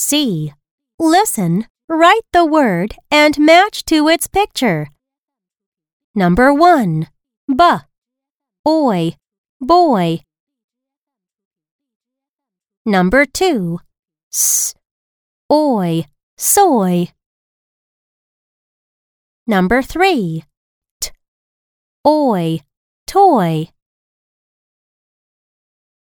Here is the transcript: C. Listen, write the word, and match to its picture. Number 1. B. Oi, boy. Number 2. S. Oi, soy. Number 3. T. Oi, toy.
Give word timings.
C. 0.00 0.52
Listen, 1.00 1.66
write 1.88 2.22
the 2.32 2.44
word, 2.44 2.94
and 3.10 3.36
match 3.36 3.84
to 3.86 4.06
its 4.06 4.28
picture. 4.28 4.90
Number 6.14 6.54
1. 6.54 7.08
B. 7.48 7.64
Oi, 8.64 9.16
boy. 9.60 10.20
Number 12.86 13.26
2. 13.26 13.80
S. 14.32 14.72
Oi, 15.50 16.04
soy. 16.36 17.08
Number 19.48 19.82
3. 19.82 20.44
T. 21.00 21.10
Oi, 22.06 22.60
toy. 23.08 23.68